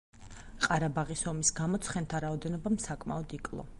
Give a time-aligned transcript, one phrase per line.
[0.63, 3.69] ყარაბაღის ომის გამო ცხენთა რაოდენობამ საკმაოდ იკლო.